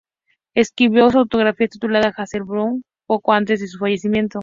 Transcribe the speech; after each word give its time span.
Escribió 0.55 1.11
su 1.11 1.19
autobiografía, 1.19 1.67
titulada 1.67 2.11
"Hazel 2.17 2.41
Court 2.41 2.49
Horror 2.53 2.69
Queen", 2.71 2.83
poco 3.05 3.33
antes 3.33 3.59
de 3.59 3.67
su 3.67 3.77
fallecimiento. 3.77 4.39